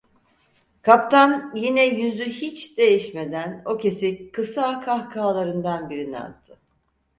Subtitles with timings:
[0.81, 6.57] Kaptan, yine yüzü hiç değişmeden o kesik, kısa kahkahalarından birini attı…